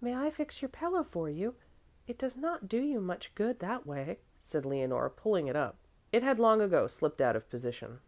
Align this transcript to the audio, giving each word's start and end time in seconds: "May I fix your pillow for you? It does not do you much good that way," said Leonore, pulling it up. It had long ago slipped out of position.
"May 0.00 0.14
I 0.16 0.30
fix 0.30 0.62
your 0.62 0.70
pillow 0.70 1.02
for 1.04 1.28
you? 1.28 1.54
It 2.06 2.16
does 2.16 2.38
not 2.38 2.70
do 2.70 2.80
you 2.80 3.02
much 3.02 3.34
good 3.34 3.58
that 3.58 3.84
way," 3.86 4.20
said 4.40 4.64
Leonore, 4.64 5.10
pulling 5.10 5.46
it 5.46 5.56
up. 5.56 5.76
It 6.10 6.22
had 6.22 6.38
long 6.38 6.62
ago 6.62 6.86
slipped 6.86 7.20
out 7.20 7.36
of 7.36 7.50
position. 7.50 8.00